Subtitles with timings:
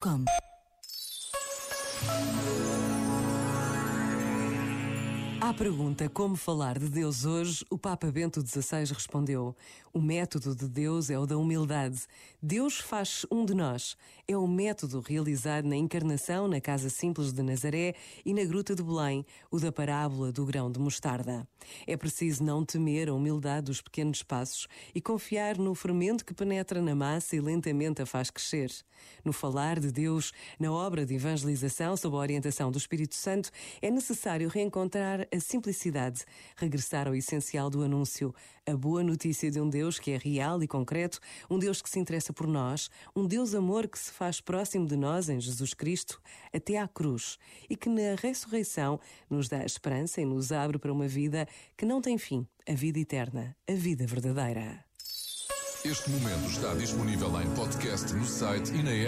[0.00, 0.37] Com.
[5.40, 9.54] À pergunta como falar de Deus hoje, o Papa Bento XVI respondeu:
[9.94, 12.00] O método de Deus é o da humildade.
[12.42, 13.96] Deus faz um de nós.
[14.26, 17.94] É o método realizado na encarnação na Casa Simples de Nazaré
[18.24, 21.46] e na Gruta de Belém, o da parábola do grão de mostarda.
[21.86, 26.82] É preciso não temer a humildade dos pequenos passos e confiar no fermento que penetra
[26.82, 28.72] na massa e lentamente a faz crescer.
[29.24, 33.88] No falar de Deus, na obra de evangelização sob a orientação do Espírito Santo, é
[33.88, 36.24] necessário reencontrar a simplicidade,
[36.56, 38.34] regressar ao essencial do anúncio,
[38.66, 41.20] a boa notícia de um Deus que é real e concreto,
[41.50, 44.96] um Deus que se interessa por nós, um Deus amor que se faz próximo de
[44.96, 46.20] nós em Jesus Cristo
[46.52, 51.08] até à cruz e que na ressurreição nos dá esperança e nos abre para uma
[51.08, 54.84] vida que não tem fim, a vida eterna, a vida verdadeira.
[55.84, 59.06] Este momento está disponível em podcast no site e na app.